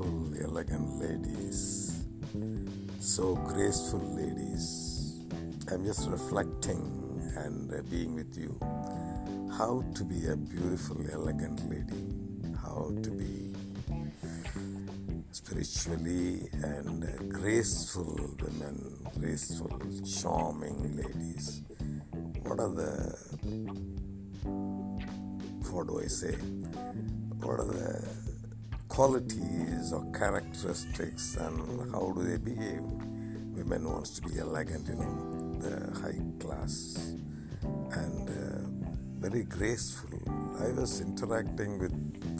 [0.00, 2.04] beautiful, elegant ladies,
[3.00, 5.20] so graceful ladies.
[5.70, 8.58] I'm just reflecting and uh, being with you.
[9.56, 13.54] How to be a beautiful, elegant lady, how to be
[15.32, 19.70] spiritually and uh, graceful women, graceful,
[20.20, 21.62] charming ladies.
[22.42, 23.16] What are the,
[25.70, 26.32] what do I say?
[27.40, 28.19] What are the
[28.90, 32.82] qualities or characteristics and how do they behave?
[33.56, 37.14] Women wants to be elegant, you know, the high class
[37.92, 40.18] and uh, very graceful.
[40.60, 41.94] I was interacting with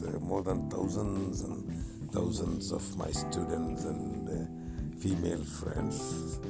[0.04, 6.40] uh, more than thousands and thousands of my students and uh, female friends.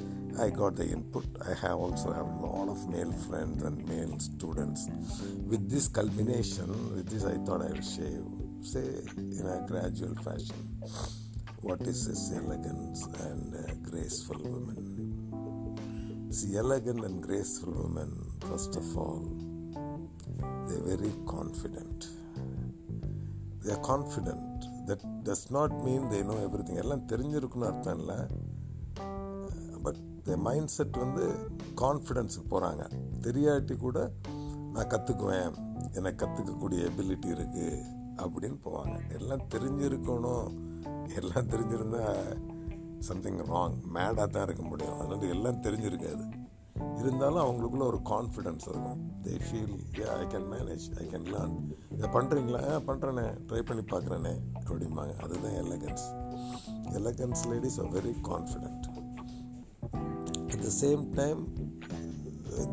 [0.41, 1.27] I got the input.
[1.47, 4.89] I have also have a lot of male friends and male students.
[5.47, 8.23] With this culmination, with this, I thought I would share,
[8.62, 10.80] say in a gradual fashion,
[11.62, 16.30] what is this elegance and uh, graceful women?
[16.30, 18.11] See, elegant and graceful women,
[18.42, 19.22] first of all,
[20.67, 22.06] they're very confident.
[23.62, 24.47] They are confident.
[24.86, 26.77] That does not mean they know everything.
[26.77, 28.19] எல்லாம் தெரிஞ்சிருக்குன்னு அர்த்தம் இல்லை
[29.83, 31.24] but the mind set வந்து
[31.83, 32.84] கான்ஃபிடென்ஸுக்கு போகிறாங்க
[33.27, 33.98] தெரியாட்டி கூட
[34.74, 35.55] நான் கற்றுக்குவேன்
[35.98, 37.69] எனக்கு கற்றுக்கக்கூடிய ability இருக்குது
[38.25, 38.97] அப்படின்னு போவாங்க.
[39.19, 40.49] எல்லாம் தெரிஞ்சிருக்கணும்.
[41.17, 42.05] எல்லாம் தெரிஞ்சிருந்தா
[42.99, 44.99] சம்திங் ராங் மேடாக தான் இருக்க முடியும்.
[44.99, 46.48] அதனால எல்லாம் தெரிஞ்சிருக்காது.
[46.98, 49.01] இருந்தாலும் அவங்களுக்குள்ள ஒரு கான்ஃபிடென்ஸ் இருக்கும்.
[49.23, 51.55] They feel a I can manage I can learn
[51.91, 54.35] இதை பண்ணுறீங்களா பண்ணுறேனே ட்ரை பண்ணி பார்க்குறேனே.
[54.65, 55.15] அப்படிம்பாங்க.
[55.25, 56.07] அதுதான் elegance
[56.98, 58.87] elegance ladies are very confident
[60.53, 61.43] at the same time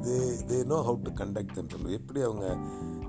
[0.05, 0.17] they
[0.49, 2.47] they know how to conduct சொல்லு எப்படி அவங்க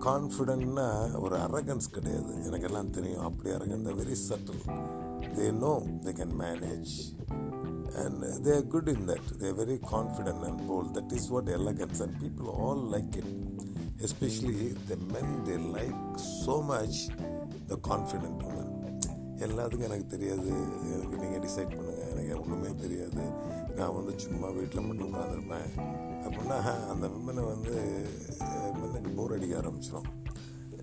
[0.06, 0.88] கான்ஃபிடென்ட்னா
[1.24, 2.32] ஒரு அரகன்ஸ் கிடையாது.
[2.48, 3.24] எனக்கு எல்லாம் தெரியும்.
[3.28, 4.62] அப்படி Arakan very subtle
[5.38, 5.74] they know
[6.06, 6.94] they can manage
[8.00, 9.26] and they are good in that.
[9.41, 10.88] They are very confident and bold.
[10.97, 13.28] That is what elegance, and people all like it.
[14.06, 14.58] Especially
[14.88, 16.97] the men, they like so much
[17.70, 18.69] the confident women.
[19.47, 20.48] எல்லாத்துக்கும் எனக்கு தெரியாது.
[20.94, 23.24] எனக்கு நீங்கள் decide பண்ணுங்கள் எனக்கு ஒன்றுமே தெரியாது.
[23.78, 25.69] நான் வந்து சும்மா வீட்டில் மட்டும் உட்காந்துருப்பேன்
[26.28, 26.59] அப்படின்னா
[26.89, 27.75] அந்த விமனை வந்து
[28.75, 30.09] விமனுக்கு போர் அடிக்க ஆரம்பிச்சிடும்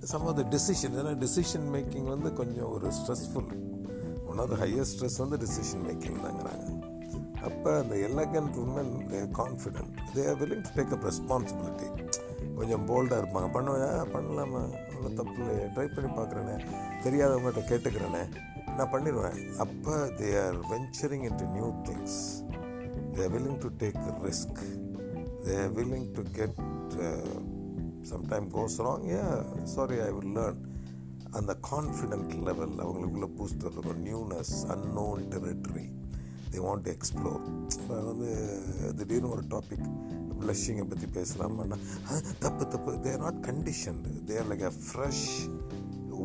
[0.03, 3.49] சம் ஆஃப் த டெசிஷன் ஏன்னா டெசிஷன் மேக்கிங் வந்து கொஞ்சம் ஒரு stressful
[4.25, 6.65] one of the highest stress வந்து டெசிஷன் மேக்கிங் தாங்கிறாங்க.
[7.43, 11.89] அப்போ அந்த elegant woman they confident they are willing to take up responsibility
[12.55, 13.51] கொஞ்சம் போல்டாக இருப்பாங்க.
[13.51, 14.61] பண்ணுவேன் பண்ணலாமா?
[14.91, 16.55] அவ்வளோ தப்பு இல்லை ட்ரை பண்ணி பார்க்குறேனே.
[17.03, 18.23] தெரியாதவங்கள்ட்ட கேட்டுக்கிறேனே.
[18.77, 22.19] நான் பண்ணிடுவேன் அப்போ they are venturing into new things
[23.13, 24.61] they are willing to take risk
[25.45, 26.23] they willing willing to
[27.07, 27.35] uh,
[28.11, 29.01] sometime goes wrong.
[29.15, 29.33] Yeah
[29.75, 30.61] sorry I will learn
[31.37, 35.85] அந்த கான்ஃபிடென்ட் லெவல் அவங்களுக்குள்ள பூஸ்டர் இருக்கும் newness unknown territory
[36.51, 37.41] they want explore
[37.77, 38.29] இப்போ வந்து
[38.99, 39.87] திடீர்னு ஒரு topic
[40.41, 41.77] ப்ளஷிங்கை பற்றி பேசலாம்னா
[42.39, 42.93] தப்பு தப்பு.
[43.05, 45.25] They are not conditioned they are like a fresh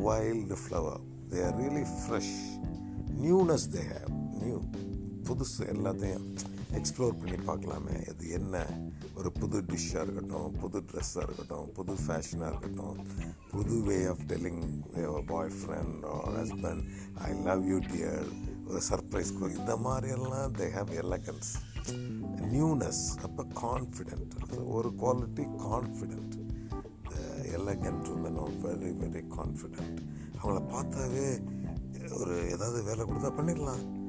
[0.06, 1.02] wild flower
[1.32, 2.34] they are really fresh
[3.24, 4.12] newness they have
[4.44, 4.60] new
[5.28, 6.28] புதுசு எல்லாத்தையும்.
[6.72, 8.08] எக்ஸ்ப்ளோர் பண்ணி பார்க்கலாமே.
[8.08, 8.66] அது என்ன?
[9.14, 13.06] ஒரு புது டிஷ்ஷாக இருக்கட்டும் புது ட்ரெஸ்ஸாக இருக்கட்டும் புது ஃபேஷனாக இருக்கட்டும்
[13.50, 14.62] புது way of telling
[15.50, 16.04] boyfriend
[16.36, 16.82] husband
[17.14, 18.28] I love you dear
[18.66, 21.50] ஒரு சர்ப்ரைஸ் இந்த மாதிரியெல்லாம் தே ஹாவ் எலகன்ஸ்
[22.50, 26.36] நியூனஸ் அப்போ கான்ஃபிடென்ட் ஒரு quality confident
[27.52, 29.98] elegant woman very very confident
[30.42, 31.58] அவங்கள பார்த்தாவே
[32.12, 33.99] ஒரு ஏதாவது வேலை கொடுத்தா பண்ணிடலாம்.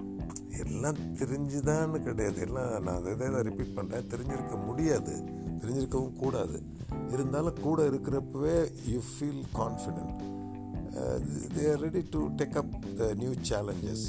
[0.59, 2.41] எல்லாம் தெரிஞ்சுதான்னு கிடையாது.
[2.41, 5.15] எல்லாம் நான் அதை தான் ரிப்பீட் பண்ணுறேன் தெரிஞ்சிருக்க முடியாது.
[5.61, 6.59] தெரிஞ்சிருக்கவும் கூடாது.
[7.11, 10.19] இருந்தாலும் கூட இருக்கிறப்பவே you feel confident
[11.55, 14.05] they are ready to take up the new challenges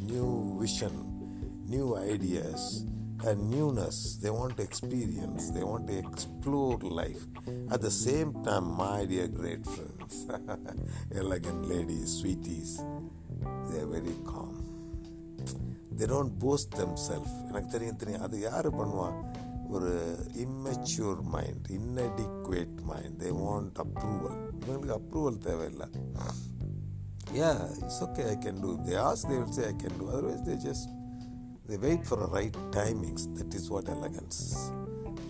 [0.00, 0.26] new
[0.62, 1.00] vision
[1.66, 2.68] new ideas
[3.16, 7.24] and newness they want experience they want explore life
[7.68, 10.20] at the same time my dear great friends
[11.08, 12.74] elegant ladies sweeties
[13.70, 14.59] they very calm
[15.98, 18.24] they don't boost them self எனக்கு தெரியும் தெரியும்.
[18.26, 19.18] அது யார் பண்ணுவான்
[19.74, 19.90] ஒரு
[20.44, 25.88] immature mind inadequate mind they want approval இவங்களுக்கு approval தேவையில்லை.
[27.40, 27.50] ஏ
[27.82, 30.56] it's okay I can do they as they will say I can do otherwise they
[30.66, 30.88] just
[31.68, 34.40] they wait for a right timings that is what elegance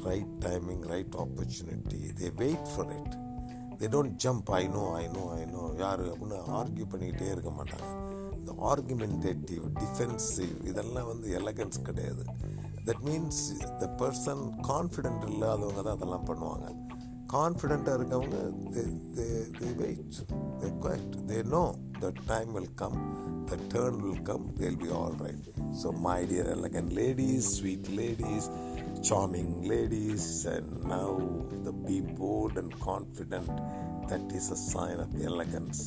[0.08, 3.14] right timing right opportunity they wait for it
[3.82, 7.90] they don't jump I know I know I know யார் அப்படின்னு argue பண்ணிக்கிட்டே இருக்க மாட்டாங்க.
[8.50, 12.22] இந்த argumentative defensive இதெல்லாம் வந்து elegance கிடையாது
[12.86, 13.42] that means
[13.80, 16.68] the person confident இல்லாதவங்க தான் அதெல்லாம் பண்ணுவாங்க
[17.34, 18.38] கான்ஃபிடெண்ட்டாக இருக்கவங்க
[19.58, 20.16] they wait
[20.62, 21.62] they quiet they know
[22.00, 22.98] the time will come
[23.50, 25.46] the turn will come they'll be all right
[25.82, 28.48] so my dear elegant ladies sweet ladies
[29.10, 31.10] charming ladies and now
[31.66, 33.54] the be bold and confident
[34.10, 35.82] that is a sign of elegance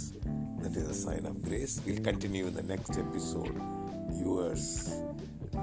[0.63, 1.81] That is a sign of grace.
[1.86, 3.54] We'll continue in the next episode.
[4.13, 4.95] Yours,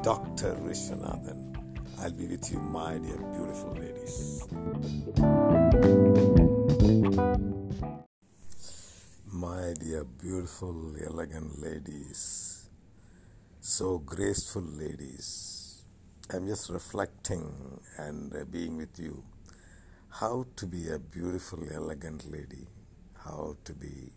[0.02, 0.56] Dr.
[0.56, 1.56] Vishwanathan.
[2.00, 4.44] I'll be with you, my dear beautiful ladies.
[9.32, 12.69] My dear beautiful, elegant ladies,
[13.62, 15.82] so graceful ladies.
[16.29, 19.25] I'm just reflecting and uh, being with you
[20.11, 22.69] how to be a beautiful, elegant lady,
[23.25, 24.12] how to be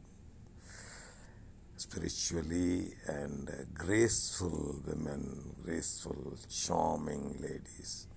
[1.83, 8.07] spiritually and graceful women, graceful, charming ladies.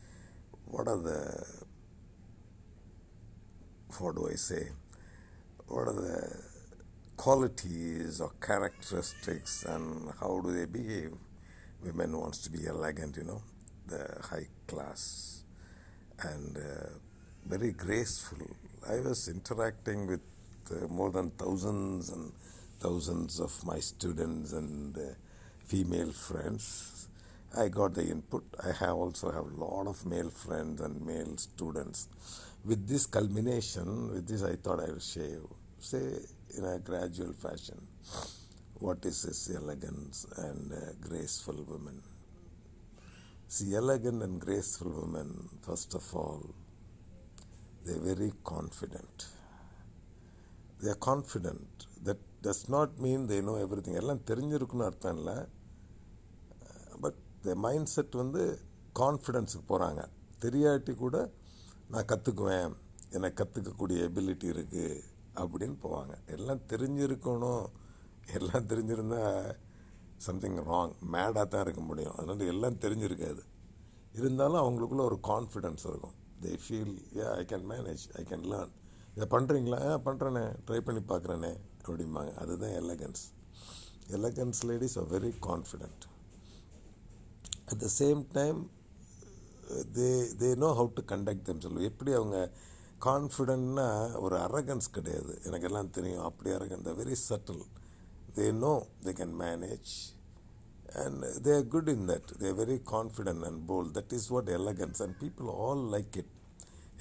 [0.67, 1.45] What are the,
[3.99, 4.69] what do I say?
[5.67, 6.43] What are the
[7.17, 11.13] qualities or characteristics and how do they behave?
[11.83, 13.43] Women wants to be elegant, you know,
[13.89, 15.43] the high class
[16.23, 16.91] and uh,
[17.45, 18.47] very graceful.
[18.89, 20.21] I was interacting with
[20.71, 22.33] uh, more than thousands and
[22.81, 24.97] thousands of my students and
[25.65, 27.09] female friends.
[27.57, 28.45] I got the input.
[28.63, 32.09] I have also have a lot of male friends and male students.
[32.65, 35.39] With this culmination, with this, I thought I will share,
[35.79, 36.03] say
[36.57, 37.81] in a gradual fashion,
[38.75, 42.03] what is this elegance and uh, graceful women.
[43.49, 46.55] See, elegant and graceful women, first of all,
[47.85, 49.27] they're very confident.
[50.83, 51.87] They are confident.
[52.45, 53.55] Does not mean they know
[53.87, 55.37] everything எல்லாம் தெரிஞ்சிருக்குன்னு அர்த்தம் இல்லை.
[57.05, 58.43] But the mind set வந்து
[59.01, 60.03] கான்ஃபிடென்ஸுக்கு போகிறாங்க
[60.45, 61.17] தெரியாட்டி கூட
[61.93, 62.73] நான் கற்றுக்குவேன்
[63.17, 65.03] எனக்கு கற்றுக்கக்கூடிய ability இருக்குது
[65.41, 66.15] அப்படின்னு போவாங்க.
[66.37, 67.67] எல்லாம் தெரிஞ்சிருக்கணும்.
[68.39, 69.57] எல்லாம் தெரிஞ்சிருந்தால்
[70.27, 72.15] சம்திங் ராங் மேடாக தான் இருக்க முடியும்.
[72.19, 73.43] அதனால் எல்லாம் தெரிஞ்சிருக்காது.
[74.19, 76.17] இருந்தாலும் அவங்களுக்குள்ள ஒரு கான்ஃபிடென்ஸ் இருக்கும்.
[76.43, 78.73] They feel A I can manage I can learn
[79.17, 81.53] இதை பண்ணுறீங்களா ஏன் பண்ணுறேனே ட்ரை பண்ணி பார்க்குறேனே.
[81.91, 82.33] அப்படிம்பாங்க.
[82.43, 83.25] அதுதான் elegance
[84.19, 86.05] elegance ladies are very confident
[87.71, 88.61] at the same time
[89.99, 90.11] they
[90.41, 92.39] they know how to conduct themselves எப்படி அவங்க
[93.07, 93.87] கான்ஃபிடென்ட்னா
[94.25, 95.33] ஒரு அரகன்ஸ் கிடையாது.
[95.47, 96.23] எனக்கு எல்லாம் தெரியும்.
[96.29, 97.65] அப்படி Arakan the very subtle
[98.37, 98.75] they know
[99.07, 99.93] they can manage
[101.03, 105.03] and they are good in that they very confident and bold that is what elegance
[105.07, 106.33] and people all like it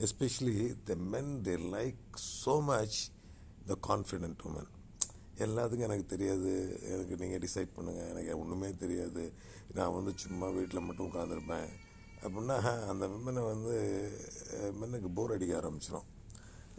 [0.08, 0.58] especially
[0.90, 2.02] the men they like
[2.44, 2.98] so much
[3.72, 4.72] the confident woman
[5.38, 6.52] எல்லாத்துக்கும் எனக்கு தெரியாது.
[6.82, 9.34] எனக்கு நீங்கள் decide பண்ணுங்கள் எனக்கு ஒன்றுமே தெரியாது.
[9.74, 11.68] நான் வந்து சும்மா வீட்டில் மட்டும் உட்காந்துருப்பேன்
[12.22, 12.58] அப்படின்னா
[12.92, 13.74] அந்த விமனை வந்து
[14.82, 16.08] மென்னுக்கு போர் அடிக்க ஆரம்பிச்சிடும்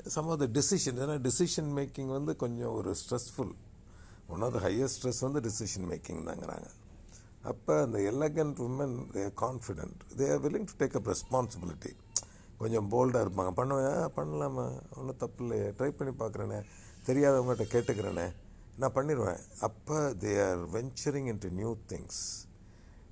[0.07, 3.55] சம் ஆஃப் த டெசிஷன் ஏன்னா டெசிஷன் மேக்கிங் வந்து கொஞ்சம் ஒரு stressful
[4.27, 6.69] one of the highest stress வந்து டெசிஷன் மேக்கிங் தாங்கிறாங்க.
[7.43, 11.93] அப்போ அந்த elegant woman they are confident they are willing to take up responsibility
[12.59, 13.51] கொஞ்சம் போல்டாக இருப்பாங்க.
[13.51, 14.67] பண்ணுவேன் பண்ணலாமா?
[14.99, 15.69] ஒன்றும் தப்பு இல்லையே.
[15.79, 16.61] ட்ரை பண்ணி பார்க்குறேனே.
[17.07, 18.35] தெரியாதவங்ககிட்ட கேட்டுக்கிறேனே.
[18.81, 22.21] நான் பண்ணிடுவேன் அப்போ they are venturing in to new things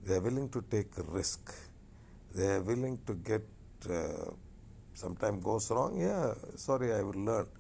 [0.07, 1.53] they are willing to take risk
[2.37, 3.51] they are willing to get
[5.03, 6.11] sometime goes wrong A
[6.65, 7.53] sorry I will learn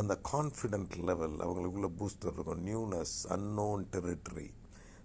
[0.00, 2.62] அந்த கான்ஃபிடென்ட் லெவல் அவங்களுக்குள்ள பூஸ்டர் இருக்கும்.
[2.68, 4.48] Newness unknown territory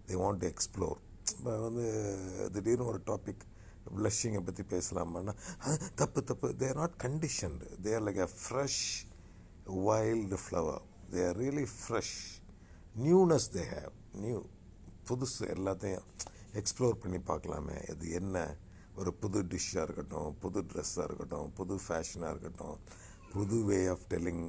[0.07, 0.99] they want to explore
[1.35, 1.87] இப்போ வந்து
[2.53, 3.43] திடீர்னு ஒரு topic
[3.97, 5.35] ப்ளஷிங்கை பற்றி பேசலாமான்னா
[6.01, 6.47] தப்பு தப்பு.
[6.61, 8.81] They are not conditioned they are like a fresh
[9.87, 12.15] wild flower they are really fresh
[12.95, 14.39] newness they have new
[15.09, 16.07] புதுசு எல்லாத்தையும்
[16.53, 17.77] எக்ஸ்ப்ளோர் பண்ணி பார்க்கலாமே.
[17.89, 18.37] இது என்ன?
[18.95, 22.79] ஒரு புது டிஷ்ஷாக இருக்கட்டும் புது ட்ரெஸ்ஸாக இருக்கட்டும் புது ஃபேஷனாக இருக்கட்டும்
[23.31, 24.41] புது way of telling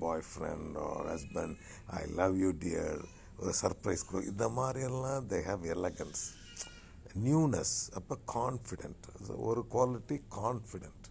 [0.00, 1.54] boy friend or husband
[1.92, 3.00] I love you dear
[3.38, 6.22] ஒரு சர்ப்ரைஸ் கொடு இந்த மாதிரியெல்லாம் தே ஹாவ் எலகன்ஸ்
[7.24, 9.06] நியூனஸ் அப்போ கான்ஃபிடென்ட்
[9.42, 11.06] ஒரு quality confident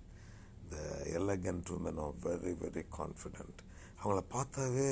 [0.71, 0.77] the
[1.13, 3.59] elegant woman are very very confident
[4.01, 4.89] அவங்கள பார்த்தாவே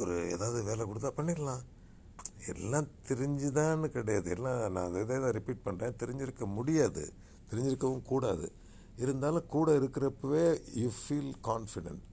[0.00, 1.64] ஒரு ஏதாவது வேலை கொடுத்தா பண்ணிடலாம்.
[2.52, 4.28] எல்லாம் தெரிஞ்சுதான்னு கிடையாது.
[4.36, 7.04] எல்லாம் நான் அதை தான் ரிப்பீட் பண்ணுறேன் தெரிஞ்சிருக்க முடியாது.
[7.50, 8.48] தெரிஞ்சிருக்கவும் கூடாது.
[9.02, 10.44] இருந்தாலும் கூட இருக்கிறப்பவே
[10.82, 12.04] you feel confident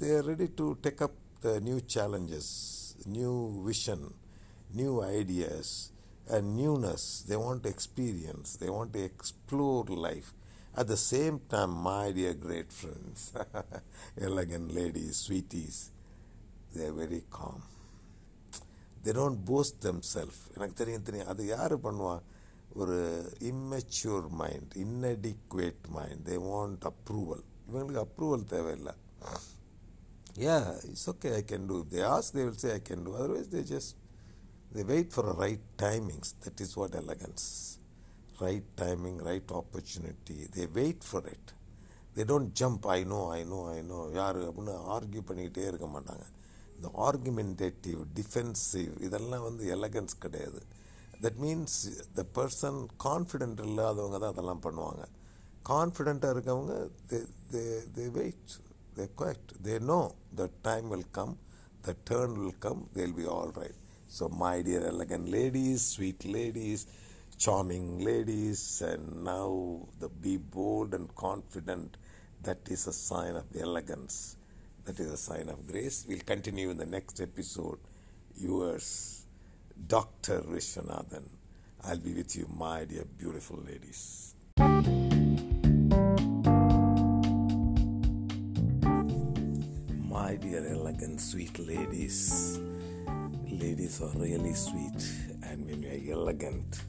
[0.00, 2.52] they are ready to take up the new challenges
[3.16, 3.34] new
[3.68, 4.06] vision
[4.78, 5.74] new ideas
[6.36, 10.30] and newness they want experience they want to explore life
[10.79, 13.25] at the same time my dear great friends
[14.27, 15.81] elegant ladies sweeties
[16.75, 17.63] they are very calm
[19.05, 22.15] they don't post them self எனக்கு தெரியும் தெரியும் அது யார் பண்ணுவா
[22.81, 22.97] ஒரு
[23.51, 28.95] immature mind inadequate mind they want approval இவங்களுக்கு approval தேவையில்லை
[30.37, 31.81] yeah, it's okay, I can do.
[31.81, 33.13] If they ask, they will say I can do.
[33.13, 33.95] Otherwise, they just
[34.71, 36.33] they wait for a right timings.
[36.41, 37.43] That is what elegance.
[38.42, 40.48] Right timing, right opportunity.
[40.54, 41.46] They wait for it.
[42.16, 46.24] They don't jump I know I know I know யார் அப்படின்னு argue பண்ணிக்கிட்டே இருக்க மாட்டாங்க.
[46.76, 50.60] இந்த argumentative defensive இதெல்லாம் வந்து elegance கிடையாது.
[51.24, 51.78] That means
[52.18, 55.04] the person confident இல்லாதவங்க தான் அதெல்லாம் பண்ணுவாங்க.
[55.72, 56.74] கான்ஃபிடென்ட்டாக இருக்கவங்க
[57.12, 57.20] they
[57.54, 57.62] they
[57.96, 58.52] they wait
[58.98, 60.00] they quiet they know
[60.42, 61.34] the time will come
[61.86, 63.80] the turn will come they'll be all right
[64.18, 66.84] so my dear elegant ladies sweet ladies
[67.38, 71.96] charming ladies and now the be bold and confident
[72.42, 74.36] that is a sign of elegance.
[74.84, 76.04] That is a sign of grace.
[76.08, 77.78] We'll continue in the next episode.
[78.36, 79.24] Yours
[79.88, 81.24] dr vishwanathan
[81.84, 84.34] i'll be with you my dear beautiful ladies.
[90.08, 92.58] My dear elegant sweet ladies.
[93.48, 95.00] Ladies are really sweet
[95.42, 96.82] and when you are elegant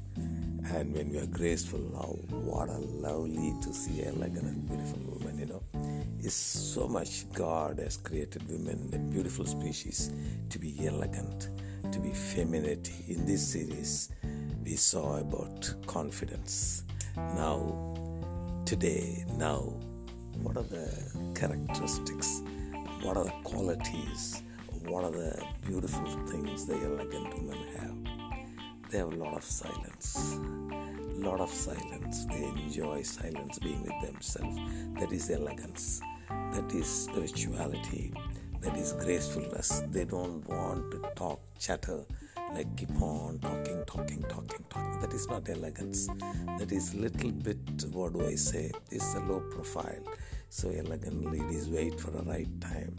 [0.73, 5.37] and when we are graceful oh what a lovely to see elegant and beautiful woman
[5.37, 5.61] you know.
[6.19, 10.11] It's so much god has created women a beautiful species
[10.49, 11.49] to be elegant
[11.91, 12.81] to be feminine.
[13.07, 14.09] In this series
[14.63, 16.83] we saw about confidence.
[17.15, 17.93] Now
[18.65, 19.59] today now
[20.41, 20.89] what are the
[21.35, 22.41] characteristics?
[23.03, 24.41] What are the qualities?
[24.87, 28.04] What are the beautiful things the elegant women have
[28.95, 30.39] they have a lot of silence.
[31.17, 32.25] Lot of silence.
[32.27, 34.57] They enjoy silence being with themselves.
[34.97, 35.99] That is elegance.
[36.29, 38.13] That is spirituality.
[38.61, 39.83] That is gracefulness.
[39.91, 42.05] They don't want to talk chatter
[42.53, 45.01] like keep on talking talking talking talking.
[45.01, 46.07] That is not elegance.
[46.57, 47.59] That is little bit
[47.91, 48.71] what do i say?
[48.91, 50.05] It's a low profile.
[50.47, 52.95] So elegant ladies wait for the right time.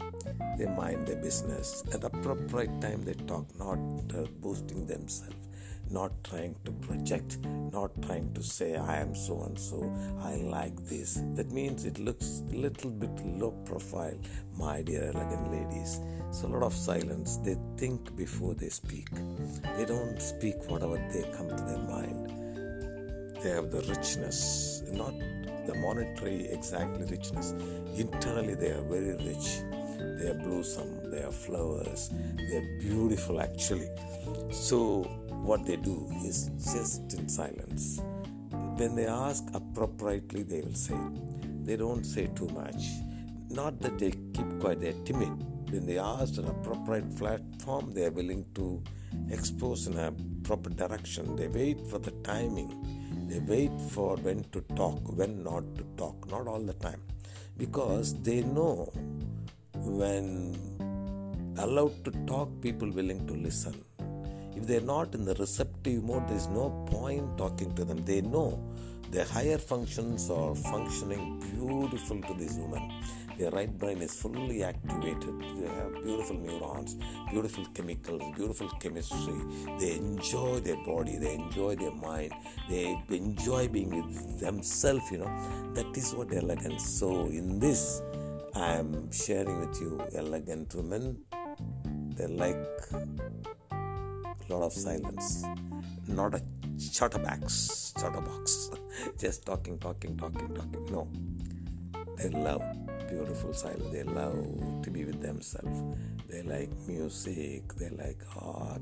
[0.59, 1.83] They mind their business.
[1.91, 3.79] At the appropriate time they talk not
[4.13, 5.46] uh, boosting themselves
[5.91, 7.37] not trying to project,
[7.71, 11.19] not trying to say I am so and so, I like this.
[11.35, 14.17] That means it looks a little bit low profile,
[14.57, 15.99] my dear elegant ladies.
[16.31, 17.37] So a lot of silence.
[17.37, 19.09] They think before they speak.
[19.77, 22.33] They don't speak whatever they come to their mind.
[23.41, 25.13] They have the richness, not
[25.67, 27.53] the monetary exactly richness.
[27.95, 29.61] Internally they are very rich.
[29.99, 33.89] They are blossom, they are flowers, they are beautiful actually.
[34.51, 35.09] So
[35.43, 38.01] what they do is just in silence.
[38.77, 40.97] When they ask appropriately, they will say.
[41.63, 42.83] They don't say too much.
[43.49, 45.43] Not that they keep quiet, they're timid.
[45.71, 48.83] When they ask an appropriate platform, they are willing to
[49.29, 50.13] expose in a
[50.43, 51.35] proper direction.
[51.35, 52.71] They wait for the timing.
[53.27, 57.01] They wait for when to talk, when not to talk, not all the time.
[57.57, 58.91] Because they know
[59.73, 60.55] when
[61.57, 63.83] allowed to talk, people willing to listen
[64.57, 68.03] if they're not in the receptive mode, there's no point talking to them.
[68.05, 68.63] They know
[69.11, 72.91] their higher functions are functioning beautiful to this woman.
[73.37, 75.39] Their right brain is fully activated.
[75.59, 76.95] They have beautiful neurons,
[77.29, 79.39] beautiful chemicals, beautiful chemistry.
[79.79, 82.33] They enjoy their body, they enjoy their mind,
[82.67, 85.73] they enjoy being with themselves, you know.
[85.75, 86.83] That is what elegance.
[86.83, 88.01] So, in this,
[88.55, 91.17] I am sharing with you elegant women.
[92.15, 92.57] They're like
[94.49, 95.43] lot of silence,
[96.07, 96.41] not a
[96.91, 98.71] chatterbox, chatterbox,
[99.17, 100.85] just talking, talking, talking, talking.
[100.91, 101.07] No,
[102.17, 102.63] they love
[103.07, 103.91] beautiful silence.
[103.91, 105.83] They love to be with themselves.
[106.29, 107.73] They like music.
[107.75, 108.81] They like art.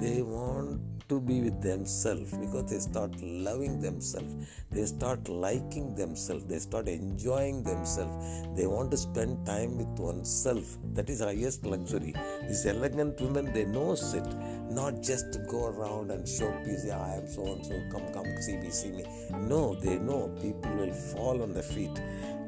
[0.00, 4.34] They want to be with themselves because they start loving themselves.
[4.70, 6.44] They start liking themselves.
[6.44, 8.46] They start enjoying themselves.
[8.56, 10.76] They want to spend time with oneself.
[10.94, 12.14] That is highest luxury.
[12.42, 14.26] These elegant women, they know it.
[14.70, 16.52] Not just to go around and show.
[16.84, 17.80] Yeah, I am so and so.
[17.92, 19.04] Come, come, see me, see me.
[19.32, 22.00] No, they know people will fall on their feet.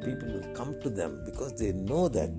[0.04, 2.38] People will come to them because they know that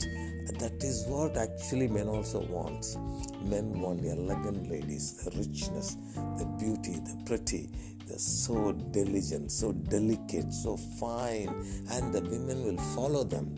[0.60, 2.98] that is what actually men also want.
[3.44, 5.98] Men want the elegant ladies, the richness,
[6.38, 7.70] the beauty, the pretty,
[8.08, 11.50] the so diligent, so delicate, so fine,
[11.92, 13.56] and the women will follow them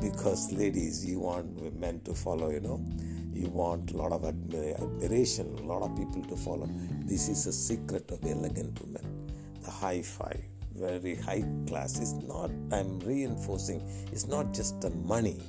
[0.00, 2.84] because ladies, you want men to follow, you know.
[3.32, 6.68] You want a lot of admiration, a lot of people to follow.
[7.04, 9.28] This is a secret of elegant women.
[9.62, 10.42] The high five,
[10.76, 15.40] very high class is not, I'm reinforcing, it's not just the money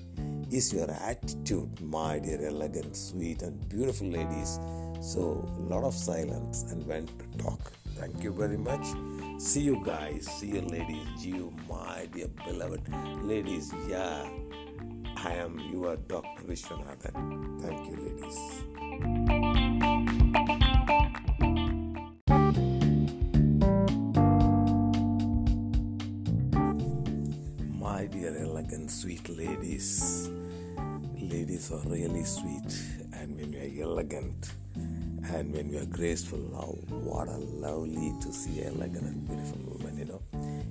[0.49, 4.59] it's your attitude, my dear, elegant, sweet, and beautiful ladies.
[5.01, 7.73] So, a lot of silence and when to talk.
[7.95, 8.85] Thank you very much.
[9.39, 10.25] See you guys.
[10.25, 11.25] See you, ladies.
[11.25, 12.81] You, my dear beloved
[13.23, 13.73] ladies.
[13.89, 14.25] Yeah,
[15.17, 16.43] I am your Dr.
[16.43, 17.61] Vishwanathan.
[17.61, 19.56] Thank you, ladies.
[29.07, 30.29] Sweet ladies,
[31.17, 32.77] ladies are really sweet,
[33.13, 38.33] and when you are elegant and when you are graceful, oh, what a lovely to
[38.33, 40.21] see elegant and beautiful woman, you know.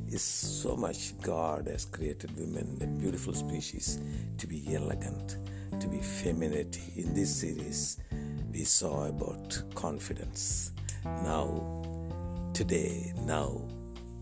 [0.09, 4.01] It's so much God has created women, a beautiful species,
[4.37, 5.39] to be elegant,
[5.81, 6.71] to be feminine.
[6.95, 7.97] In this series,
[8.53, 10.73] we saw about confidence.
[11.25, 13.63] Now, today, now,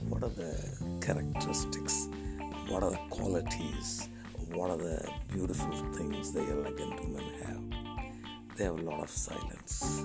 [0.09, 0.57] what are the
[1.01, 2.09] characteristics?
[2.69, 4.09] What are the qualities?
[4.53, 8.57] What are the beautiful things the elegant women have?
[8.57, 10.05] They have a lot of silence.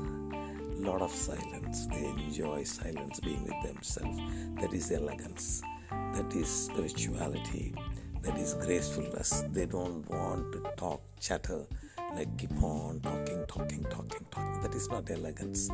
[0.78, 1.88] Lot of silence.
[1.88, 4.20] They enjoy silence, being with themselves.
[4.60, 5.62] That is elegance.
[5.90, 7.76] That is spirituality.
[8.24, 9.44] That is gracefulness.
[9.52, 11.66] They don't want to talk, chatter,
[12.14, 14.62] like keep on talking, talking, talking, talking.
[14.62, 15.70] That is not elegance.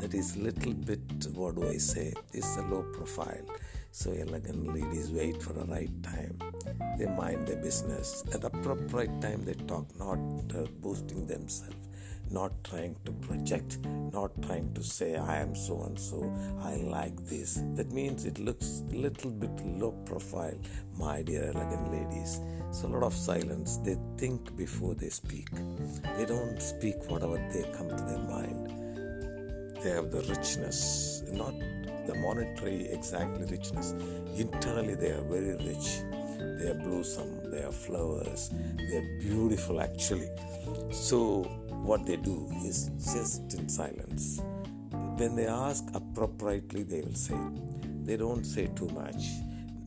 [0.00, 1.00] That is little bit,
[1.34, 2.14] what do I say?
[2.32, 3.44] It's a low profile.
[3.92, 6.38] So elegant ladies wait for the right time.
[6.96, 8.22] They mind their business.
[8.32, 10.18] At appropriate time, they talk, not
[10.54, 11.88] uh, boosting themselves,
[12.30, 13.78] not trying to project,
[14.12, 16.32] not trying to say I am so and so.
[16.62, 17.60] I like this.
[17.74, 20.58] That means it looks a little bit low profile,
[20.96, 22.40] my dear elegant ladies.
[22.70, 23.78] So a lot of silence.
[23.78, 25.48] They think before they speak.
[26.16, 28.68] They don't speak whatever they come to their mind.
[29.82, 31.54] They have the richness, not
[32.06, 33.92] the monetary exactly richness.
[34.36, 36.00] Internally, they are very rich.
[36.58, 40.28] They are blossom, they are flowers, they are beautiful actually.
[40.90, 41.42] So,
[41.84, 44.42] what they do is just in silence.
[45.16, 47.38] When they ask appropriately, they will say.
[48.04, 49.22] They don't say too much.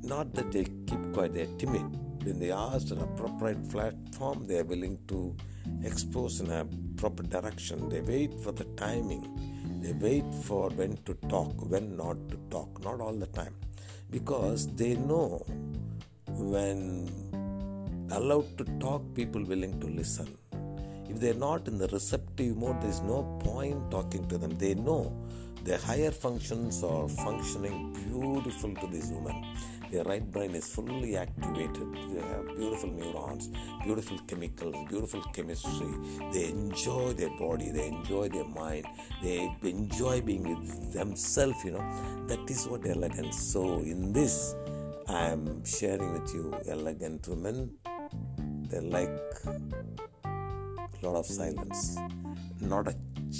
[0.04, 1.86] Not that they keep quiet, they are timid.
[2.24, 5.36] When they ask an appropriate platform, they are willing to
[5.84, 7.90] expose in a proper direction.
[7.90, 9.53] They wait for the timing.
[9.84, 13.54] They wait for when to talk, when not to talk, not all the time.
[14.10, 15.46] Because they know
[16.28, 17.12] when
[18.10, 20.38] allowed to talk, people willing to listen.
[21.10, 24.58] If they're not in the receptive mode, there's no point talking to them.
[24.58, 25.14] They know
[25.66, 29.36] their higher functions are functioning beautiful to this woman.
[29.94, 31.88] Their right brain is fully activated.
[32.12, 33.50] They have beautiful neurons,
[33.84, 35.94] beautiful chemicals, beautiful chemistry.
[36.32, 38.88] They enjoy their body, they enjoy their mind,
[39.22, 42.26] they enjoy being with themselves, you know.
[42.26, 43.40] That is what elegance.
[43.40, 44.56] So, in this,
[45.08, 47.70] I am sharing with you elegant women.
[48.72, 49.12] They like
[49.46, 52.00] a lot of silence,
[52.60, 52.96] not a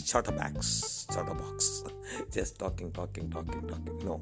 [0.06, 1.84] chatterbox, chatterbox,
[2.32, 4.06] just talking, talking, talking, talking.
[4.06, 4.22] No,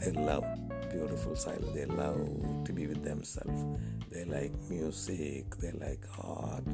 [0.00, 0.44] they love
[0.92, 1.72] beautiful silence.
[1.74, 3.64] They love to be with themselves.
[4.10, 5.56] They like music.
[5.56, 6.64] They like art.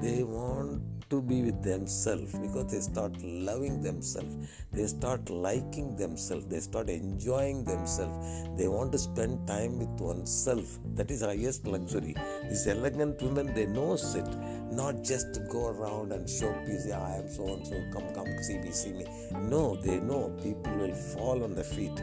[0.00, 4.34] They want to be with themselves because they start loving themselves.
[4.72, 6.46] They start liking themselves.
[6.46, 8.48] They start enjoying themselves.
[8.56, 10.78] They want to spend time with oneself.
[10.94, 12.14] That is highest luxury.
[12.48, 14.28] These elegant women, they know it.
[14.70, 16.86] Not just to go around and show peace.
[16.86, 17.82] Yeah, I am so and so.
[17.92, 19.06] Come, come, see me, see me.
[19.32, 22.02] No, they know people will fall on their feet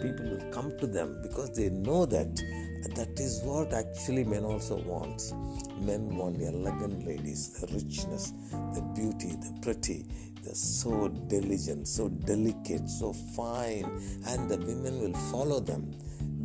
[0.00, 2.36] people will come to them because they know that
[2.94, 5.32] that is what actually men also want.
[5.80, 8.32] Men want the elegant ladies, the richness,
[8.74, 10.06] the beauty, the pretty,
[10.42, 13.84] the so diligent, so delicate, so fine,
[14.28, 15.94] and the women will follow them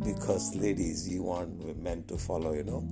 [0.04, 2.86] because ladies, you want men to follow, you know.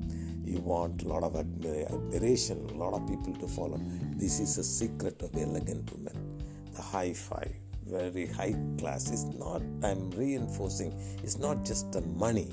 [0.45, 3.81] You want a lot of admiration, a lot of people to follow.
[4.17, 6.41] This is a secret of elegant women.
[6.75, 7.55] The high five
[7.91, 9.11] very high class.
[9.11, 12.49] Is not i'm reinforcing it's not just the money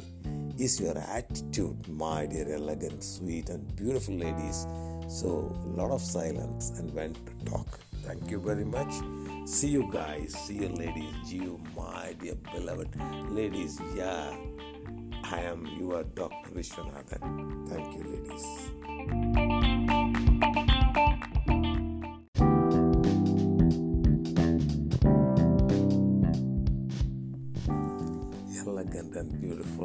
[0.58, 4.65] it's your attitude my dear elegant sweet and beautiful ladies.
[5.08, 7.80] So a lot of silence and when to talk.
[8.04, 8.93] Thank you very much.
[9.47, 12.89] See you guys see you ladies you my dear beloved
[13.30, 13.80] ladies.
[13.95, 14.36] Yeah
[15.32, 17.21] i am your dr vishwanathan
[17.69, 19.46] thank you ladies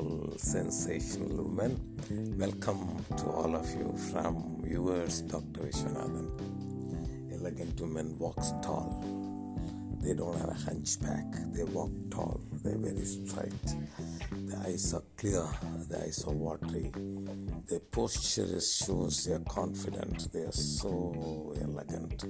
[0.03, 1.79] beautiful, sensational woman.
[2.39, 5.61] Welcome to all of you from yours, Dr.
[5.61, 7.33] Vishwanathan.
[7.33, 9.22] Elegant woman walks tall.
[10.03, 11.25] They don't have a hunchback.
[11.55, 12.41] They walk tall.
[12.65, 13.67] They're very straight.
[14.49, 15.47] The eyes are clear.
[15.89, 16.93] The eyes are watery.
[17.69, 22.21] their posture shows they are confident, they are so elegant,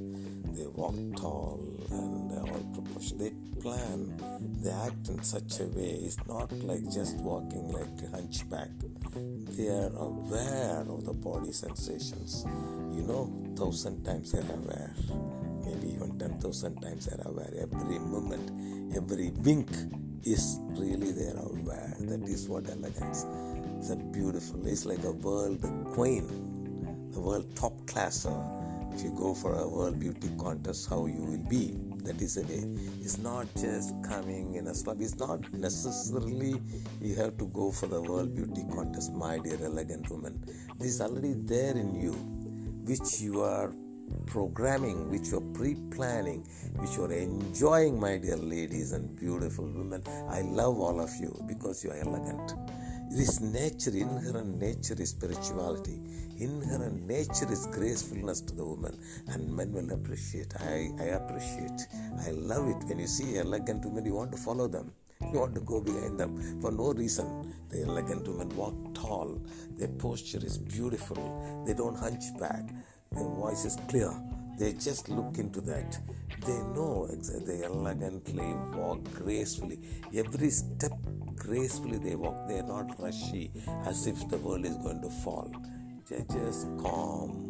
[0.55, 3.21] they walk tall and they are all proportioned.
[3.21, 4.17] They plan,
[4.63, 8.71] they act in such a way, it's not like just walking like a hunchback.
[9.57, 12.45] They are aware of the body sensations.
[12.47, 14.95] You know, thousand times they are aware,
[15.65, 17.53] maybe even ten thousand times they are aware.
[17.61, 18.51] Every moment,
[18.97, 19.69] every wink
[20.25, 21.95] is really there aware.
[22.01, 23.27] That is what elegance
[23.83, 25.61] it's a beautiful, it's like a world
[25.93, 28.33] queen, the world top classer.
[28.93, 31.77] If you go for a world beauty contest, how you will be.
[32.05, 32.63] That is a way.
[33.01, 34.99] It's not just coming in a slum.
[35.01, 36.63] It's not necessarily
[37.01, 40.41] you have to go for the world beauty contest, my dear elegant woman.
[40.79, 42.13] This is already there in you,
[42.85, 43.73] which you are
[44.27, 50.03] programming, which you're pre planning, which you're enjoying, my dear ladies and beautiful women.
[50.29, 52.55] I love all of you because you are elegant.
[53.11, 56.01] This nature, inherent nature is spirituality.
[56.39, 60.55] Inherent nature is gracefulness to the woman, and men will appreciate.
[60.61, 61.87] I, I appreciate.
[62.27, 62.83] I love it.
[62.89, 64.93] When you see elegant women, you want to follow them.
[65.31, 67.55] You want to go behind them for no reason.
[67.69, 69.41] The elegant women walk tall.
[69.77, 71.65] Their posture is beautiful.
[71.67, 72.65] They don't hunch back.
[73.15, 74.13] Their voice is clear.
[74.59, 75.99] They just look into that.
[76.47, 77.59] They know exactly.
[77.59, 79.79] They elegantly walk gracefully.
[80.15, 80.93] Every step
[81.37, 82.49] gracefully they walk.
[82.49, 83.51] They are not rushy
[83.87, 85.51] as if the world is going to fall.
[86.09, 87.49] They're just calm.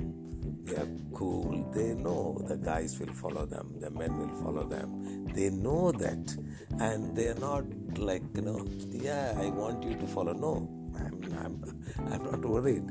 [0.65, 1.71] They are cool.
[1.75, 3.75] They know the guys will follow them.
[3.81, 5.27] The men will follow them.
[5.35, 6.37] They know that.
[6.79, 7.65] And they're not
[7.99, 10.33] like, you know, yeah, I want you to follow.
[10.33, 12.85] No, I'm, I'm, I'm not worried.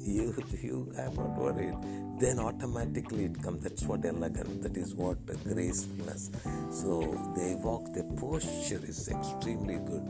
[0.00, 1.74] You, you, I'm not worried
[2.18, 3.62] then automatically it comes.
[3.62, 6.30] That's what elegant, that is what gracefulness.
[6.70, 7.00] So
[7.36, 10.06] they walk, their posture is extremely good.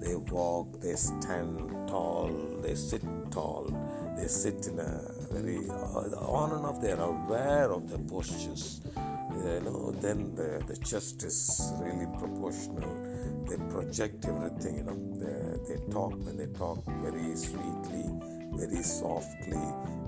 [0.00, 2.30] They walk, they stand tall,
[2.62, 3.66] they sit tall,
[4.16, 8.80] they sit in a very, uh, on and off, they are aware of their postures.
[9.32, 12.96] You know, then the, the chest is really proportional.
[13.48, 18.10] They project everything, you know, they, they talk when they talk very sweetly,
[18.52, 19.62] very softly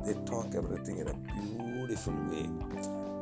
[0.05, 2.49] they talk everything in a beautiful way.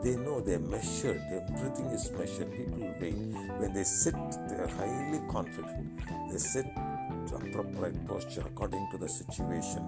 [0.02, 2.50] They know they're measured, everything is measured.
[2.56, 3.12] People wait.
[3.58, 4.14] When they sit,
[4.48, 6.00] they are highly confident.
[6.30, 9.84] They sit in appropriate posture according to the situation.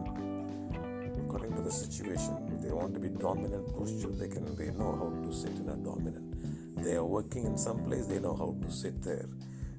[1.24, 4.08] According to the situation, they want to be dominant posture.
[4.08, 6.76] They can they know how to sit in a dominant.
[6.84, 8.06] They are working in some place.
[8.06, 9.30] They know how to sit there.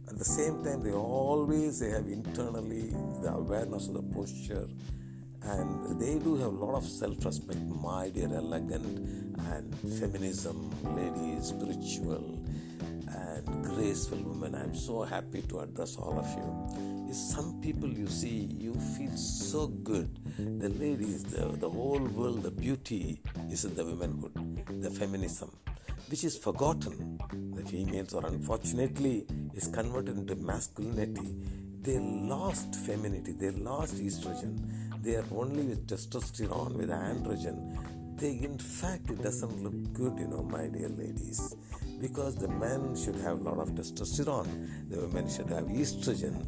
[0.10, 2.90] At the same time, they always they have internally
[3.22, 4.68] the awareness of the posture
[5.44, 9.00] and they do have a lot of self-respect my dear elegant
[9.54, 12.40] and feminism ladies spiritual
[13.08, 16.94] and graceful women i'm so happy to address all of you.
[17.10, 20.10] Is some people you see you feel so good.
[20.38, 25.52] The ladies the, the whole world the beauty is in the womanhood the feminism
[26.10, 27.20] which is forgotten.
[27.56, 31.36] The females are unfortunately is converted into masculinity.
[31.82, 33.34] They lost femininity.
[33.34, 34.58] They lost estrogen
[35.04, 37.58] they are only with testosterone, with androgen.
[38.18, 41.56] They, in fact, it doesn't look good, you know, my dear ladies,
[42.00, 46.46] because the men should have a lot of testosterone, the women should have estrogen.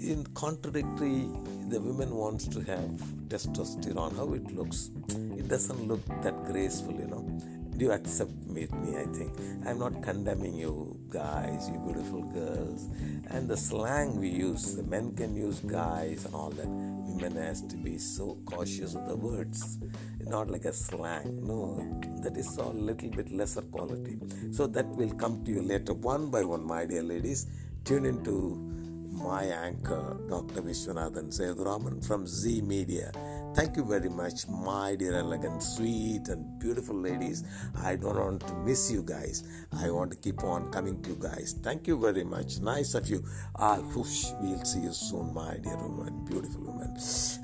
[0.00, 1.28] In contradictory,
[1.68, 2.88] the women wants to have
[3.28, 4.16] testosterone.
[4.16, 4.90] How it looks,
[5.36, 7.24] it doesn't look that graceful, you know
[7.78, 8.66] do you accept me
[8.98, 9.32] i think
[9.64, 12.88] i'm not condemning you guys you beautiful girls
[13.30, 17.62] and the slang we use the men can use guys and all that women has
[17.62, 19.78] to be so cautious of the words
[20.20, 21.60] not like a slang no
[22.22, 24.18] that is all a little bit lesser quality
[24.52, 27.46] so that will come to you later one by one my dear ladies
[27.84, 28.68] tune into
[29.18, 30.62] my anchor, Dr.
[30.62, 33.10] Vishwanathan Seduraman from Z Media.
[33.58, 37.42] Thank you very much, my dear, elegant, sweet, and beautiful ladies.
[37.82, 39.42] I don't want to miss you guys.
[39.72, 41.56] I want to keep on coming to you guys.
[41.60, 42.60] Thank you very much.
[42.60, 43.24] Nice of you.
[43.56, 46.96] Ah, whoosh, we'll see you soon, my dear woman, beautiful woman.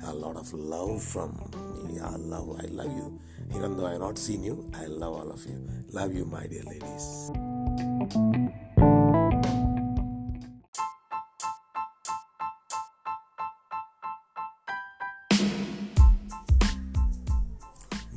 [0.05, 1.35] A lot of love from
[1.83, 1.99] me.
[1.99, 3.19] I love, I love you.
[3.53, 5.67] Even though I have not seen you, I love all of you.
[5.91, 7.29] Love you, my dear ladies.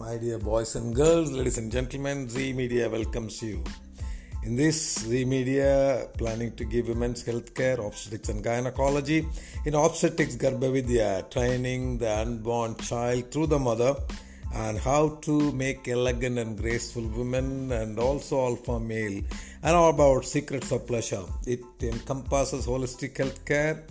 [0.08, 3.62] My dear boys and girls, ladies and gentlemen, Z Media welcomes you.
[4.42, 9.26] In this, Z Media planning to give women's health care, obstetrics and gynecology.
[9.66, 13.96] In obstetrics, Garbhavidya, training the unborn child through the mother
[14.54, 19.22] and how to make elegant and graceful women and also alpha male
[19.62, 21.24] and all about secrets of pleasure.
[21.46, 23.84] It encompasses holistic health care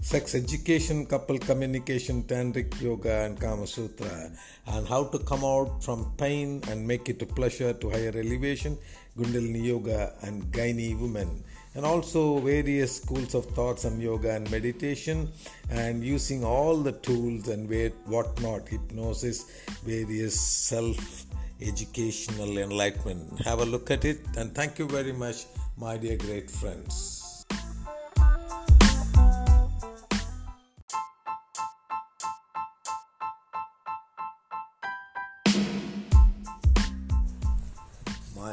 [0.00, 4.30] sex education, couple communication, tantric yoga, and Kama Sutra,
[4.66, 8.78] and how to come out from pain and make it a pleasure to higher elevation,
[9.18, 11.42] Kundalini Yoga, and Gynae women,
[11.74, 15.28] and also various schools of thoughts on yoga and meditation,
[15.70, 17.68] and using all the tools and
[18.06, 19.44] whatnot, hypnosis,
[19.84, 21.26] various self
[21.60, 23.40] educational enlightenment.
[23.40, 27.25] Have a look at it, and thank you very much, my dear great friends.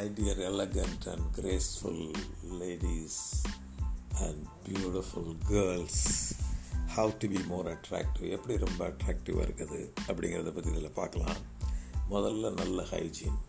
[0.03, 1.99] My dear elegant and graceful
[2.61, 3.43] ladies
[4.21, 5.97] and beautiful girls.
[6.95, 11.39] How to be more attractive எப்படி ரொம்ப அட்ராக்டிவாக இருக்குது அப்படிங்கிறத பற்றி இதில் பார்க்கலாம்.
[12.09, 13.39] முதல்ல நல்ல hygiene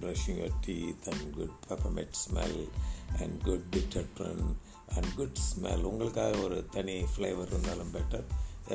[0.00, 2.60] brushing your teeth and good peppermint smell
[3.20, 4.52] and good detergent
[4.96, 8.26] and good smell உங்களுக்காக ஒரு தனி ஃப்ளேவர் இருந்தாலும் better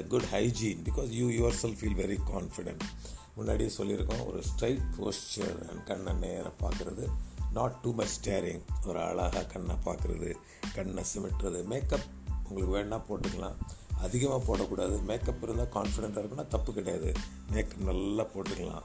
[0.08, 1.28] good hygiene because you
[1.64, 2.86] yourself feel very confident
[3.36, 7.08] முன்னாடியே சொல்லியிருக்கோம் ஒரு ஸ்ட்ரைட் போஸ்டர் அண்ட் கண்ணை நேராக பார்க்குறது.
[7.54, 10.36] நாட் டூ மச் ஸ்டேரிங் ஒரு அழகாக கண்ணை பார்க்குறது
[10.74, 11.66] கண்ணை சிமிட்டுறது.
[11.66, 12.04] மேக்கப்
[12.50, 13.56] உங்களுக்கு வேணால் போட்டுக்கலாம்.
[13.98, 15.04] அதிகமாக போடக்கூடாது.
[15.04, 17.12] மேக்கப் இருந்தால் கான்ஃபிடெண்ட்டாக இருக்குன்னா தப்பு கிடையாது.
[17.52, 18.82] மேக்கப் நல்லா போட்டுக்கலாம்.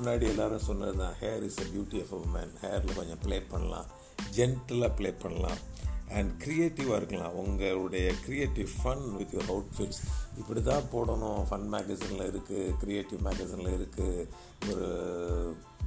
[0.00, 3.86] முன்னாடி எல்லோரும் சொன்னது தான் hair is a beauty of a man ஹேரில் கொஞ்சம் ப்ளே பண்ணலாம்.
[4.36, 5.56] ஜென்டிலாக ப்ளே பண்ணலாம்.
[6.18, 7.34] அண்ட் க்ரியேட்டிவாக இருக்கலாம்.
[7.42, 10.00] உங்களுடைய creative fun with your outfits
[10.40, 14.26] இப்படி தான் போடணும் ஃபன் மேகசினில் இருக்குது க்ரியேட்டிவ் மேகசினில் இருக்குது
[14.70, 14.86] ஒரு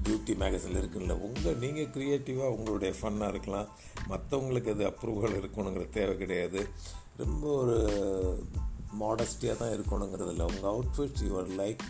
[0.05, 1.13] பியூட்டி மேகசினில் இருக்குல்ல.
[1.27, 3.69] உங்கள் நீங்கள் க்ரியேட்டிவாக உங்களுடைய ஃபன்னாக இருக்கலாம்.
[4.11, 6.61] மற்றவங்களுக்கு அது அப்ரூவல் இருக்கணுங்கிற தேவை கிடையாது.
[7.23, 7.77] ரொம்ப ஒரு
[9.01, 10.45] மாடஸ்டியாக தான் இருக்கணுங்கிறது இல்லை.
[10.53, 11.83] உங்கள் outfits your like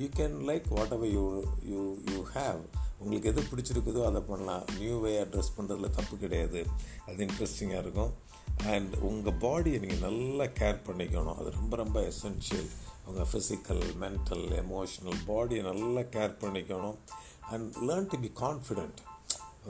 [0.00, 1.24] you can like whatever you
[1.72, 2.60] you you have
[3.02, 4.64] உங்களுக்கு எது பிடிச்சிருக்குதோ அதை பண்ணலாம்.
[4.78, 6.62] நியூ வேயாக ட்ரெஸ் பண்ணுறதுல தப்பு கிடையாது.
[7.08, 8.12] அது இன்ட்ரெஸ்டிங்காக இருக்கும்.
[8.72, 11.38] அண்ட் உங்கள் பாடியை நீங்கள் நல்லா கேர் பண்ணிக்கணும்.
[11.40, 12.68] அது ரொம்ப ரொம்ப எசென்ஷியல்
[13.08, 16.98] உங்கள் ஃபிசிக்கல் மென்டல் எமோஷனல் பாடியை நல்லா கேர் பண்ணிக்கணும்.
[17.54, 19.00] And learn to be confident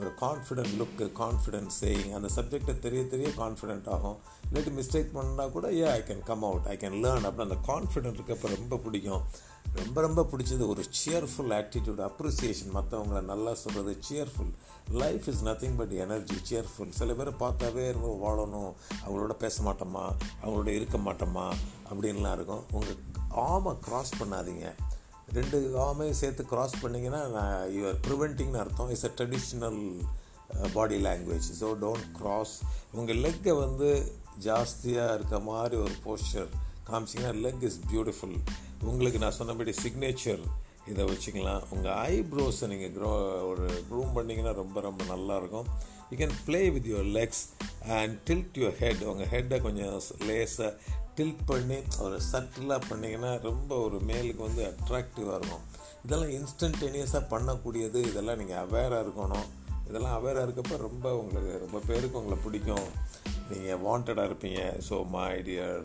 [0.01, 4.19] ஒரு கான்ஃபிடென்ட் லுக்கு கான்ஃபிடென்ட் சேயிங் அந்த சப்ஜெக்டை தெரிய தெரிய கான்ஃபிடென்ட் ஆகும்.
[4.47, 8.17] இல்லாட்டி மிஸ்டேக் பண்ணால் கூட ஏ I can come out I can learn அப்படி அந்த கான்ஃபிடென்ட்
[8.19, 9.23] இருக்கப்போ ரொம்ப பிடிக்கும்.
[9.71, 14.51] ரொம்ப ரொம்ப பிடிச்சது ஒரு சியர்ஃபுல் ஆட்டிடியூட் அப்ரிசியேஷன் மற்றவங்கள நல்லா சொல்கிறது cheerful
[14.91, 18.73] life is nothing but energy cheerful சில பேர் பார்த்தாவே ரொம்ப வாழணும்.
[19.05, 20.05] அவங்களோட பேச மாட்டோமா?
[20.43, 21.47] அவங்களோட இருக்க மாட்டோமா?
[21.91, 22.63] அப்படின்லாம் இருக்கும்.
[22.71, 22.99] உங்கள்
[23.29, 24.67] ஆமை க்ராஸ் பண்ணாதீங்க.
[25.33, 27.21] ரெண்டு ஆமையும் சேர்த்து க்ராஸ் பண்ணிங்கன்னா
[27.77, 28.89] யூஆர் ப்ரிவெண்டிங்னு அர்த்தம்.
[28.89, 29.81] It's uh, a traditional
[30.73, 32.53] body language so don't cross
[32.91, 33.89] உங்கள் லெக்கை வந்து
[34.39, 36.49] ஜாஸ்தியாக இருக்க மாதிரி ஒரு போஸ்டர்
[36.89, 38.37] காமிச்சிங்கன்னா லெக் இஸ் பியூட்டிஃபுல்
[38.89, 40.43] உங்களுக்கு நான் சொன்னபடி சிக்னேச்சர்
[40.85, 41.63] இதை வச்சுக்கலாம்.
[41.69, 43.11] உங்கள் ஐப்ரோஸை நீங்கள் க்ரோ
[43.49, 45.67] ஒரு க்ரூம் பண்ணிங்கன்னா ரொம்ப ரொம்ப நல்லாயிருக்கும்.
[46.09, 47.43] You can play with your legs
[47.87, 50.71] and tilt your head உங்கள் ஹெட்டை கொஞ்சம் லேஸாக
[51.17, 55.65] டில்ட் பண்ணி ஒரு சட்டிலாக பண்ணிங்கன்னா ரொம்ப ஒரு மேலுக்கு வந்து அட்ராக்டிவாக இருக்கும்.
[56.05, 57.99] இதெல்லாம் இன்ஸ்டன்டேனியஸாக பண்ணக்கூடியது.
[58.11, 59.49] இதெல்லாம் நீங்கள் அவேராக இருக்கணும்.
[59.89, 62.87] இதெல்லாம் அவேராக இருக்கப்போ ரொம்ப உங்களுக்கு ரொம்ப பேருக்கு உங்களை பிடிக்கும்.
[63.49, 64.61] நீங்கள் வாண்டடாக இருப்பீங்க.
[64.89, 65.83] So my dear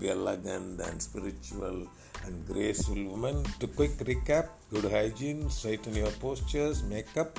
[0.00, 1.80] be and spiritual
[2.26, 3.44] and graceful woman.
[3.60, 7.38] To quick recap, good hygiene, straighten your postures, makeup,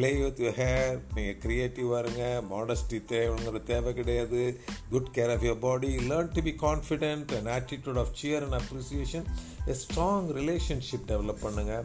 [0.00, 2.42] play with you hair நீங்கள் க்ரியேட்டிவாக இருங்க.
[2.50, 4.60] மாடஸ்டி தேவைங்கிற தேவை கிடையாது.
[4.90, 9.26] Good care of your body learn to be confident and attitude of cheer and appreciation
[9.66, 11.84] a strong relationship develop பண்ணுங்கள்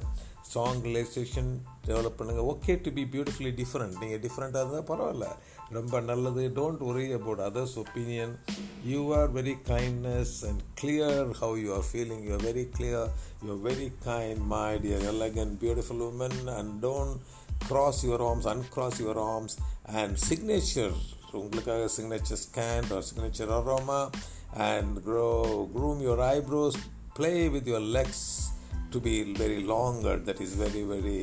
[0.53, 1.51] strong relation
[1.87, 5.25] develop பண்ணுங்கள் okay to be beautifully different நீங்கள் டிஃப்ரெண்ட்டாக இருந்தால் பரவாயில்ல.
[5.69, 6.51] ரொம்ப நல்லது.
[6.55, 8.39] Don't worry about others opinion
[8.85, 13.09] you are very kindness and clear how you are feeling you are very clear
[13.45, 17.17] you are very kind my dear elegant beautiful woman and don't
[17.68, 19.54] cross your arms uncross your arms
[20.00, 20.92] and signature
[21.40, 24.00] உங்களுக்காக signature scan or signature aroma
[24.70, 25.34] and grow
[25.74, 26.76] groom your eyebrows
[27.18, 28.20] play with your legs
[28.92, 31.22] to be very longer that is very very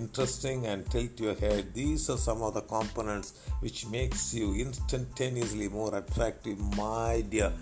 [0.00, 3.28] interesting and tilt your head these are some of the components
[3.64, 7.52] which makes you instantaneously more attractive my dear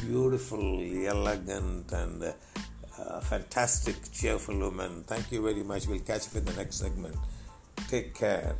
[0.00, 0.66] beautiful
[1.14, 6.56] elegant and uh, fantastic cheerful woman thank you very much we'll catch up in the
[6.62, 7.16] next segment
[7.89, 8.55] Take care.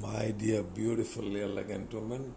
[0.00, 2.34] My dear, beautiful, elegant woman,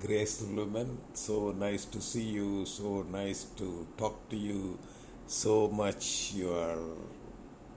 [0.00, 4.78] graceful woman, so nice to see you, so nice to talk to you,
[5.26, 6.82] so much you are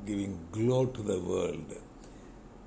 [0.05, 1.69] giving glow to the world.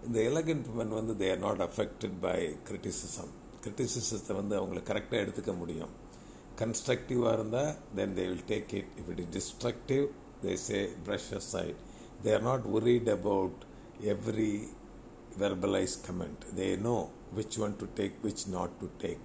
[0.06, 2.36] இந்த elegant woman வந்து they are not affected by
[2.68, 3.32] criticism
[3.64, 5.92] கிரிட்டிசிசத்தை வந்து அவங்களை கரெக்டாக எடுத்துக்க முடியும்
[6.60, 10.04] கன்ஸ்ட்ரக்டிவாக இருந்தால் then they will take it if it is destructive
[10.44, 11.80] they say brush side
[12.24, 13.60] they are not worried about
[14.14, 14.52] every
[15.42, 16.96] verbalise comment they know
[17.38, 19.24] which one to take which not to take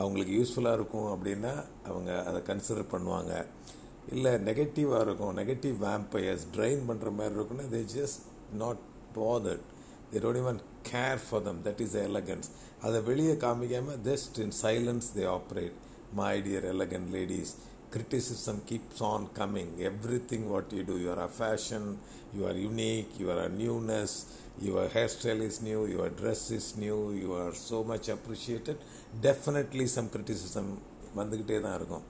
[0.00, 1.52] அவங்களுக்கு யூஸ்ஃபுல்லாக இருக்கும் அப்படின்னா
[1.88, 3.32] அவங்க அதை consider பண்ணுவாங்க.
[4.14, 5.32] இல்லை நெகட்டிவாக இருக்கும்.
[5.38, 8.20] நெகட்டிவ் வேம்பயர்ஸ் ட்ரைன் பண்ணுற மாதிரி இருக்குன்னா they just
[8.62, 8.82] not
[9.16, 9.64] bothered
[10.12, 10.60] they don't even
[10.90, 12.48] care for them that is elegance
[12.86, 15.76] அதை வெளியே காமிக்காமல் just in silence they operate
[16.20, 17.50] my dear elegant ladies
[17.94, 21.84] criticism keeps on coming everything what you do you are a fashion
[22.34, 24.12] you are unique you are a newness
[24.68, 28.76] your hairstyle is new your dress is new you are so much appreciated
[29.28, 30.68] definitely some criticism
[31.18, 32.02] வந்துக்கிட்டே தான் இருக்கும்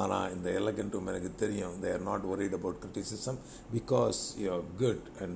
[0.00, 3.36] ஆனால் இந்த elegant எனக்கு தெரியும் they are not worried about criticism
[3.76, 5.34] because you are good and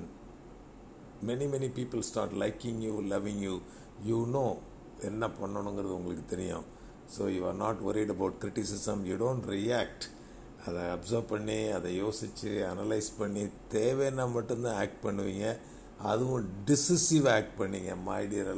[1.31, 3.55] many many people start liking you loving you
[4.11, 4.51] you know
[5.09, 6.67] என்ன பண்ணணுங்கிறது உங்களுக்கு தெரியும்
[7.17, 10.05] so you are not worried about criticism you don't react
[10.67, 15.57] அதை observe பண்ணி அதை யோசித்து analyse பண்ணி தேவைன்னா மட்டும்தான் ஆக்ட் பண்ணுவீங்க.
[16.11, 18.49] அதுவும் டிசிசிவ் ஆக்ட் பண்ணிங்க my dear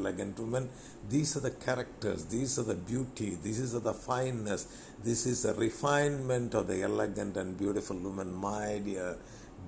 [0.44, 0.68] woman
[1.12, 4.64] these are the characters these are the beauty this is the fineness
[5.06, 9.18] this is a refinement of the elegant and beautiful woman my dear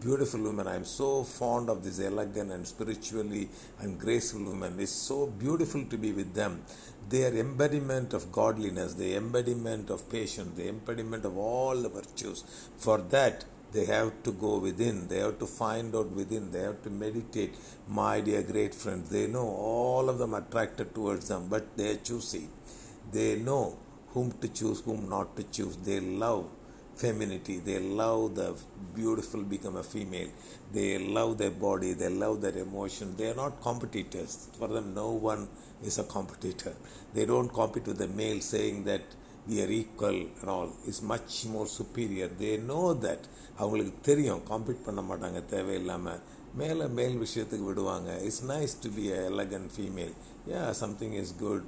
[0.00, 0.66] beautiful women.
[0.68, 3.48] I am so fond of this elegant and spiritually
[3.80, 4.74] and graceful women.
[4.78, 6.60] It's so beautiful to be with them.
[7.08, 12.44] They are embodiment of godliness, the embodiment of patience, the embodiment of all the virtues.
[12.76, 15.08] For that, they have to go within.
[15.08, 16.50] They have to find out within.
[16.50, 17.54] They have to meditate.
[17.86, 21.96] My dear great friends, they know all of them attracted towards them, but they are
[21.96, 22.48] choosy.
[23.10, 25.76] They know whom to choose, whom not to choose.
[25.76, 26.50] They love
[26.98, 27.56] femininity.
[27.60, 28.48] They love the
[28.94, 30.30] beautiful become a female.
[30.72, 31.92] They love their body.
[31.94, 33.14] They love their emotion.
[33.16, 34.32] They are not competitors.
[34.58, 35.42] For them, no one
[35.82, 36.74] is a competitor.
[37.14, 39.06] They don't compete with the male saying that
[39.46, 40.70] we are equal and all.
[40.86, 42.28] is much more superior.
[42.38, 43.22] They know that.
[43.62, 46.20] அவங்களுக்கு தெரியும் compete பண்ண மாட்டாங்க தேவையில்லாமல்
[46.60, 50.12] மேலே மேல் விஷயத்துக்கு விடுவாங்க it's nice to be a elegant female
[50.52, 51.66] yeah something is good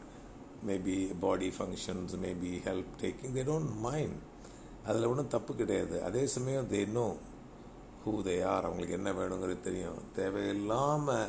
[0.68, 4.16] maybe body functions maybe help taking they don't mind
[4.86, 6.02] அதில் ஒன்றும் தப்பு கிடையாது.
[6.02, 7.16] அதே சமயம் they know
[8.04, 10.00] who they are அவங்களுக்கு என்ன வேணுங்கிறது தெரியும்.
[10.14, 11.28] தேவையில்லாமல்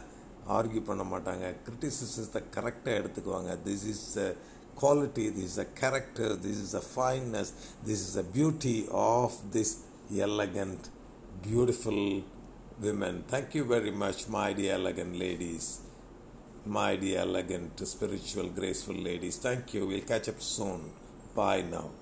[0.58, 1.56] ஆர்கியூ பண்ண மாட்டாங்க.
[1.66, 3.58] கிரிட்டிசிசத்தை கரெக்டாக எடுத்துக்குவாங்க.
[3.68, 4.36] This is a
[4.82, 7.54] quality this is a character this is a fineness
[7.86, 9.76] this is a beauty of this
[10.30, 10.92] elegant
[11.48, 12.24] beautiful
[12.82, 15.72] women thank you very much my dear elegant ladies
[16.66, 19.38] my dear elegant spiritual graceful ladies.
[19.38, 19.88] Thank you.
[19.88, 20.82] We'll catch up soon.
[21.36, 21.92] Bye now.